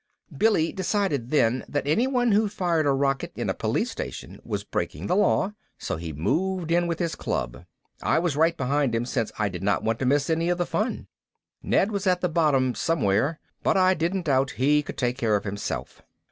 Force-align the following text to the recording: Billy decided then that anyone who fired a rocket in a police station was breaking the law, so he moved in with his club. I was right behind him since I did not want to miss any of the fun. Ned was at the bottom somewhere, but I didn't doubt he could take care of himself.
Billy 0.35 0.71
decided 0.73 1.29
then 1.29 1.63
that 1.69 1.85
anyone 1.85 2.31
who 2.31 2.49
fired 2.49 2.87
a 2.87 2.91
rocket 2.91 3.31
in 3.35 3.51
a 3.51 3.53
police 3.53 3.91
station 3.91 4.41
was 4.43 4.63
breaking 4.63 5.05
the 5.05 5.15
law, 5.15 5.53
so 5.77 5.95
he 5.95 6.11
moved 6.11 6.71
in 6.71 6.87
with 6.87 6.97
his 6.97 7.13
club. 7.13 7.65
I 8.01 8.17
was 8.17 8.35
right 8.35 8.57
behind 8.57 8.95
him 8.95 9.05
since 9.05 9.31
I 9.37 9.47
did 9.47 9.61
not 9.61 9.83
want 9.83 9.99
to 9.99 10.07
miss 10.07 10.27
any 10.31 10.49
of 10.49 10.57
the 10.57 10.65
fun. 10.65 11.05
Ned 11.61 11.91
was 11.91 12.07
at 12.07 12.19
the 12.21 12.29
bottom 12.29 12.73
somewhere, 12.73 13.39
but 13.61 13.77
I 13.77 13.93
didn't 13.93 14.25
doubt 14.25 14.49
he 14.57 14.81
could 14.81 14.97
take 14.97 15.19
care 15.19 15.35
of 15.35 15.43
himself. 15.43 16.01